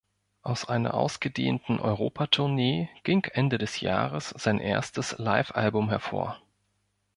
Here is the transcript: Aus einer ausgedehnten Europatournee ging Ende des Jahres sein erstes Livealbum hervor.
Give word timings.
Aus 0.41 0.67
einer 0.67 0.95
ausgedehnten 0.95 1.79
Europatournee 1.79 2.89
ging 3.03 3.23
Ende 3.33 3.59
des 3.59 3.81
Jahres 3.81 4.29
sein 4.29 4.57
erstes 4.57 5.19
Livealbum 5.19 5.89
hervor. 5.89 6.41